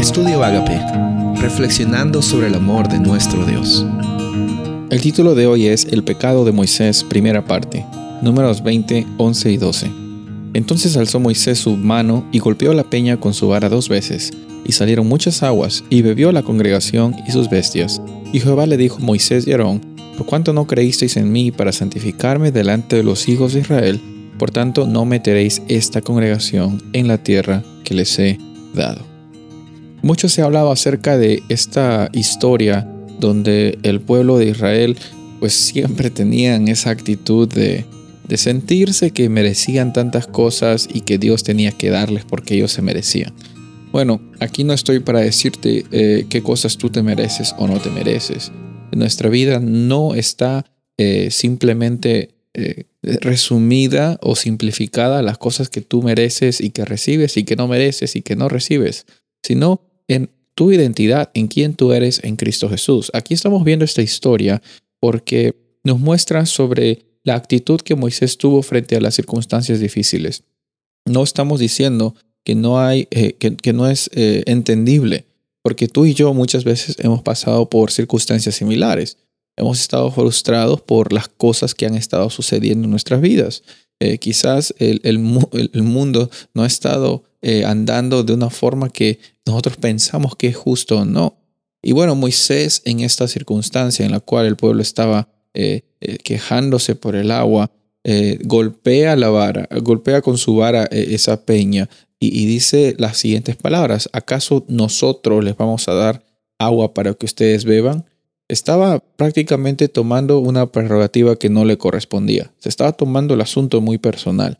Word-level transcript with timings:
Estudio 0.00 0.42
Agape, 0.42 0.80
reflexionando 1.42 2.22
sobre 2.22 2.46
el 2.46 2.54
amor 2.54 2.88
de 2.88 2.98
nuestro 2.98 3.44
Dios. 3.44 3.84
El 4.88 4.98
título 5.02 5.34
de 5.34 5.46
hoy 5.46 5.66
es 5.66 5.84
El 5.84 6.02
pecado 6.02 6.46
de 6.46 6.52
Moisés, 6.52 7.04
primera 7.04 7.44
parte, 7.44 7.84
números 8.22 8.62
20, 8.62 9.06
11 9.18 9.52
y 9.52 9.56
12. 9.58 9.90
Entonces 10.54 10.96
alzó 10.96 11.20
Moisés 11.20 11.58
su 11.58 11.76
mano 11.76 12.24
y 12.32 12.38
golpeó 12.38 12.72
la 12.72 12.84
peña 12.84 13.18
con 13.18 13.34
su 13.34 13.48
vara 13.48 13.68
dos 13.68 13.90
veces, 13.90 14.32
y 14.64 14.72
salieron 14.72 15.06
muchas 15.06 15.42
aguas, 15.42 15.84
y 15.90 16.00
bebió 16.00 16.32
la 16.32 16.44
congregación 16.44 17.14
y 17.28 17.32
sus 17.32 17.50
bestias. 17.50 18.00
Y 18.32 18.40
Jehová 18.40 18.64
le 18.64 18.78
dijo 18.78 18.96
a 18.96 19.04
Moisés 19.04 19.46
y 19.46 19.52
Aarón, 19.52 19.82
por 20.16 20.24
cuanto 20.24 20.54
no 20.54 20.66
creísteis 20.66 21.18
en 21.18 21.30
mí 21.30 21.50
para 21.50 21.72
santificarme 21.72 22.52
delante 22.52 22.96
de 22.96 23.02
los 23.02 23.28
hijos 23.28 23.52
de 23.52 23.60
Israel, 23.60 24.00
por 24.38 24.50
tanto 24.50 24.86
no 24.86 25.04
meteréis 25.04 25.60
esta 25.68 26.00
congregación 26.00 26.82
en 26.94 27.06
la 27.06 27.18
tierra 27.18 27.62
que 27.84 27.92
les 27.92 28.18
he 28.18 28.38
dado. 28.72 29.09
Mucho 30.02 30.28
se 30.28 30.42
ha 30.42 30.46
hablado 30.46 30.70
acerca 30.70 31.18
de 31.18 31.42
esta 31.48 32.08
historia 32.12 32.88
donde 33.18 33.78
el 33.82 34.00
pueblo 34.00 34.38
de 34.38 34.46
Israel 34.46 34.96
pues 35.40 35.52
siempre 35.54 36.10
tenían 36.10 36.68
esa 36.68 36.90
actitud 36.90 37.48
de, 37.48 37.84
sentirse 38.36 39.10
que 39.10 39.28
merecían 39.28 39.92
tantas 39.92 40.28
cosas 40.28 40.88
y 40.92 41.00
que 41.00 41.18
Dios 41.18 41.42
tenía 41.42 41.72
que 41.72 41.90
darles 41.90 42.24
porque 42.24 42.54
ellos 42.54 42.70
se 42.70 42.80
merecían. 42.80 43.34
Bueno, 43.90 44.20
aquí 44.38 44.62
no 44.62 44.72
estoy 44.72 45.00
para 45.00 45.18
decirte 45.18 45.84
eh, 45.90 46.26
qué 46.30 46.40
cosas 46.40 46.76
tú 46.76 46.90
te 46.90 47.02
mereces 47.02 47.56
o 47.58 47.66
no 47.66 47.80
te 47.80 47.90
mereces. 47.90 48.52
Nuestra 48.92 49.28
vida 49.28 49.58
no 49.58 50.14
está 50.14 50.64
eh, 50.96 51.32
simplemente 51.32 52.36
eh, 52.54 52.84
resumida 53.02 54.16
o 54.22 54.36
simplificada 54.36 55.22
las 55.22 55.38
cosas 55.38 55.68
que 55.68 55.80
tú 55.80 56.02
mereces 56.02 56.60
y 56.60 56.70
que 56.70 56.84
recibes 56.84 57.36
y 57.36 57.42
que 57.42 57.56
no 57.56 57.66
mereces 57.66 58.14
y 58.14 58.22
que 58.22 58.36
no 58.36 58.48
recibes, 58.48 59.06
sino 59.42 59.89
en 60.10 60.28
tu 60.56 60.72
identidad, 60.72 61.30
en 61.34 61.46
quién 61.46 61.74
tú 61.74 61.92
eres 61.92 62.20
en 62.24 62.34
Cristo 62.36 62.68
Jesús. 62.68 63.10
Aquí 63.14 63.32
estamos 63.32 63.64
viendo 63.64 63.84
esta 63.84 64.02
historia 64.02 64.60
porque 64.98 65.54
nos 65.84 66.00
muestra 66.00 66.44
sobre 66.46 67.04
la 67.22 67.36
actitud 67.36 67.80
que 67.80 67.94
Moisés 67.94 68.36
tuvo 68.36 68.62
frente 68.62 68.96
a 68.96 69.00
las 69.00 69.14
circunstancias 69.14 69.78
difíciles. 69.78 70.42
No 71.06 71.22
estamos 71.22 71.60
diciendo 71.60 72.16
que 72.44 72.56
no 72.56 72.80
hay, 72.80 73.06
eh, 73.12 73.34
que, 73.34 73.72
no 73.72 73.88
es 73.88 74.10
eh, 74.12 74.42
entendible, 74.46 75.26
porque 75.62 75.86
tú 75.86 76.06
y 76.06 76.14
yo 76.14 76.34
muchas 76.34 76.64
veces 76.64 76.96
hemos 76.98 77.22
pasado 77.22 77.70
por 77.70 77.92
circunstancias 77.92 78.56
similares. 78.56 79.16
Hemos 79.56 79.80
estado 79.80 80.10
frustrados 80.10 80.80
por 80.80 81.12
las 81.12 81.28
cosas 81.28 81.74
que 81.74 81.86
han 81.86 81.94
estado 81.94 82.30
sucediendo 82.30 82.86
en 82.86 82.90
nuestras 82.90 83.20
vidas. 83.20 83.62
Eh, 84.00 84.18
quizás 84.18 84.74
el, 84.78 85.00
el, 85.04 85.18
mundo 85.84 86.30
no 86.54 86.64
ha 86.64 86.66
estado 86.66 87.24
andando 87.64 88.22
de 88.22 88.34
una 88.34 88.50
forma 88.50 88.90
que 88.90 89.18
nosotros 89.50 89.76
pensamos 89.76 90.36
que 90.36 90.48
es 90.48 90.56
justo 90.56 90.98
o 90.98 91.04
no. 91.04 91.36
Y 91.82 91.92
bueno, 91.92 92.14
Moisés 92.14 92.82
en 92.84 93.00
esta 93.00 93.28
circunstancia 93.28 94.04
en 94.04 94.12
la 94.12 94.20
cual 94.20 94.46
el 94.46 94.56
pueblo 94.56 94.82
estaba 94.82 95.28
quejándose 96.22 96.94
por 96.94 97.16
el 97.16 97.30
agua, 97.30 97.70
golpea 98.44 99.16
la 99.16 99.28
vara, 99.30 99.68
golpea 99.82 100.22
con 100.22 100.38
su 100.38 100.56
vara 100.56 100.84
esa 100.84 101.44
peña, 101.44 101.88
y, 102.22 102.44
dice 102.44 102.94
las 102.98 103.16
siguientes 103.16 103.56
palabras, 103.56 104.10
¿acaso 104.12 104.66
nosotros 104.68 105.42
les 105.42 105.56
vamos 105.56 105.88
a 105.88 105.94
dar 105.94 106.22
agua 106.58 106.92
para 106.92 107.14
que 107.14 107.24
ustedes 107.24 107.64
beban? 107.64 108.04
Estaba 108.46 108.98
prácticamente 108.98 109.88
tomando 109.88 110.38
una 110.38 110.70
prerrogativa 110.70 111.36
que 111.36 111.48
no 111.48 111.64
le 111.64 111.78
correspondía. 111.78 112.52
Se 112.58 112.68
estaba 112.68 112.92
tomando 112.92 113.32
el 113.32 113.40
asunto 113.40 113.80
muy 113.80 113.96
personal. 113.96 114.58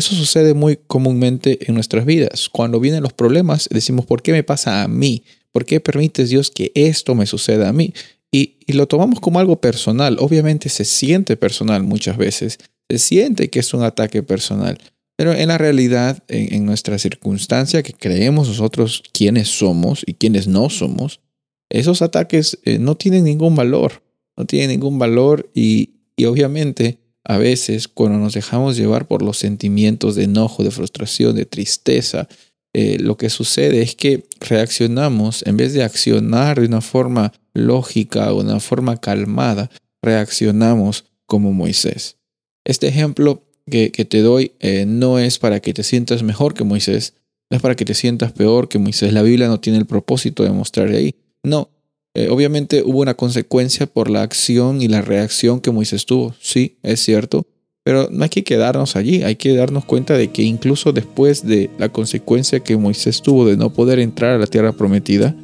Eso 0.00 0.14
sucede 0.14 0.54
muy 0.54 0.78
comúnmente 0.86 1.58
en 1.68 1.74
nuestras 1.74 2.06
vidas. 2.06 2.48
Cuando 2.48 2.80
vienen 2.80 3.02
los 3.02 3.12
problemas, 3.12 3.68
decimos, 3.70 4.06
¿por 4.06 4.22
qué 4.22 4.32
me 4.32 4.42
pasa 4.42 4.82
a 4.82 4.88
mí? 4.88 5.24
¿Por 5.52 5.66
qué 5.66 5.78
permites 5.78 6.30
Dios 6.30 6.50
que 6.50 6.72
esto 6.74 7.14
me 7.14 7.26
suceda 7.26 7.68
a 7.68 7.74
mí? 7.74 7.92
Y, 8.32 8.56
lo 8.68 8.88
tomamos 8.88 9.20
como 9.20 9.40
algo 9.40 9.60
personal. 9.60 10.16
Obviamente 10.18 10.70
se 10.70 10.86
siente 10.86 11.36
personal 11.36 11.82
muchas 11.82 12.16
veces. 12.16 12.56
Se 12.88 12.98
siente 12.98 13.50
que 13.50 13.58
es 13.58 13.74
un 13.74 13.82
ataque 13.82 14.22
personal. 14.22 14.78
Pero 15.18 15.34
en 15.34 15.48
la 15.48 15.58
realidad, 15.58 16.24
en, 16.28 16.64
nuestra 16.64 16.98
circunstancia 16.98 17.82
que 17.82 17.92
creemos 17.92 18.48
nosotros 18.48 19.02
quiénes 19.12 19.48
somos 19.48 20.02
y 20.06 20.14
quiénes 20.14 20.48
no 20.48 20.70
somos, 20.70 21.20
esos 21.68 22.00
ataques 22.00 22.58
eh, 22.64 22.78
no 22.78 22.96
tienen 22.96 23.24
ningún 23.24 23.54
valor, 23.54 24.02
no 24.34 24.46
tienen 24.46 24.70
ningún 24.70 24.98
valor 24.98 25.50
y, 25.54 25.90
obviamente 26.26 27.00
a 27.24 27.38
veces 27.38 27.88
cuando 27.88 28.18
nos 28.18 28.34
dejamos 28.34 28.76
llevar 28.76 29.06
por 29.06 29.22
los 29.22 29.38
sentimientos 29.38 30.14
de 30.14 30.24
enojo, 30.24 30.64
de 30.64 30.70
frustración, 30.70 31.36
de 31.36 31.44
tristeza, 31.44 32.28
eh, 32.72 32.98
lo 33.00 33.16
que 33.16 33.30
sucede 33.30 33.82
es 33.82 33.94
que 33.94 34.24
reaccionamos, 34.40 35.44
en 35.46 35.56
vez 35.56 35.72
de 35.74 35.82
accionar 35.82 36.60
de 36.60 36.66
una 36.66 36.80
forma 36.80 37.32
lógica 37.52 38.32
o 38.32 38.42
de 38.42 38.50
una 38.50 38.60
forma 38.60 38.96
calmada, 38.96 39.70
reaccionamos 40.02 41.04
como 41.26 41.52
Moisés. 41.52 42.16
Este 42.64 42.88
ejemplo 42.88 43.44
que, 43.70 43.90
te 43.90 44.20
doy 44.20 44.52
eh, 44.60 44.84
no 44.86 45.18
es 45.18 45.38
para 45.38 45.60
que 45.60 45.74
te 45.74 45.82
sientas 45.82 46.22
mejor 46.22 46.54
que 46.54 46.64
Moisés, 46.64 47.14
no 47.50 47.56
es 47.56 47.62
para 47.62 47.74
que 47.74 47.84
te 47.84 47.94
sientas 47.94 48.32
peor 48.32 48.68
que 48.68 48.78
Moisés. 48.78 49.12
La 49.12 49.22
Biblia 49.22 49.48
no 49.48 49.60
tiene 49.60 49.78
el 49.78 49.86
propósito 49.86 50.44
de 50.44 50.50
mostrar 50.50 50.88
ahí. 50.88 51.16
No, 51.42 51.70
eh, 52.14 52.28
obviamente 52.28 52.82
hubo 52.84 53.00
una 53.00 53.14
consecuencia 53.14 53.86
por 53.86 54.10
la 54.10 54.22
acción 54.22 54.82
y 54.82 54.88
la 54.88 55.02
reacción 55.02 55.60
que 55.60 55.70
Moisés 55.70 56.06
tuvo. 56.06 56.34
Sí, 56.40 56.78
es 56.82 57.00
cierto. 57.00 57.46
Pero 57.82 58.08
no 58.10 58.24
hay 58.24 58.28
que 58.28 58.44
quedarnos 58.44 58.94
allí, 58.96 59.22
hay 59.22 59.36
que 59.36 59.54
darnos 59.54 59.84
cuenta 59.84 60.16
de 60.16 60.30
que 60.30 60.42
incluso 60.42 60.92
después 60.92 61.46
de 61.46 61.70
la 61.78 61.88
consecuencia 61.88 62.60
que 62.60 62.76
Moisés 62.76 63.22
tuvo 63.22 63.46
de 63.46 63.56
no 63.56 63.72
poder 63.72 63.98
entrar 64.00 64.32
a 64.32 64.38
la 64.38 64.46
tierra 64.46 64.72
prometida, 64.72 65.34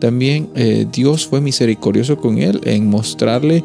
también 0.00 0.48
eh, 0.54 0.86
Dios 0.90 1.26
fue 1.26 1.40
misericordioso 1.40 2.16
con 2.16 2.38
él 2.38 2.60
en 2.64 2.88
mostrarle 2.88 3.62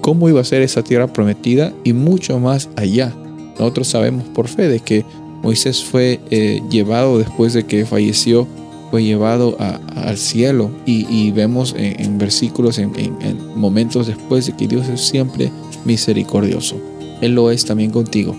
cómo 0.00 0.28
iba 0.28 0.40
a 0.40 0.44
ser 0.44 0.62
esa 0.62 0.84
tierra 0.84 1.12
prometida 1.12 1.74
y 1.82 1.92
mucho 1.92 2.38
más 2.38 2.68
allá. 2.76 3.14
Nosotros 3.58 3.88
sabemos 3.88 4.24
por 4.28 4.48
fe 4.48 4.68
de 4.68 4.80
que 4.80 5.04
Moisés 5.42 5.84
fue 5.84 6.20
eh, 6.30 6.62
llevado 6.70 7.18
después 7.18 7.52
de 7.52 7.64
que 7.66 7.84
falleció, 7.84 8.46
fue 8.94 9.02
llevado 9.02 9.56
al 9.58 10.16
cielo 10.16 10.70
y, 10.86 11.32
vemos 11.32 11.74
en, 11.76 12.16
versículos, 12.16 12.78
en, 12.78 12.94
en 12.96 13.58
momentos 13.58 14.06
después 14.06 14.46
de 14.46 14.52
que 14.52 14.68
Dios 14.68 14.86
es 14.86 15.00
siempre 15.00 15.50
misericordioso. 15.84 16.76
Él 17.20 17.34
lo 17.34 17.50
es 17.50 17.64
también 17.64 17.90
contigo. 17.90 18.36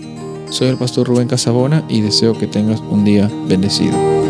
Soy 0.48 0.68
el 0.68 0.78
pastor 0.78 1.08
Rubén 1.08 1.28
Casabona 1.28 1.84
y 1.90 2.00
deseo 2.00 2.38
que 2.38 2.46
tengas 2.46 2.80
un 2.80 3.04
día 3.04 3.30
bendecido. 3.46 4.25